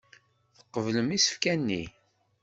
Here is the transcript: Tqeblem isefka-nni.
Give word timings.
Tqeblem 0.57 1.09
isefka-nni. 1.11 1.83